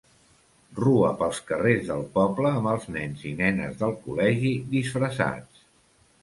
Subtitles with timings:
[0.77, 5.63] Rua pels carrers del poble amb els nens i nenes del col·legi disfressats.